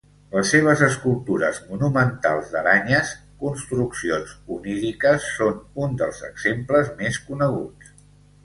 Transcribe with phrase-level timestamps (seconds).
[0.35, 3.11] Les seves escultures monumentals d'aranyes,
[3.43, 7.97] construccions oníriques, són un dels exemples més coneguts.